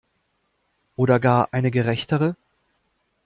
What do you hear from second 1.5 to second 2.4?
eine gerechtere?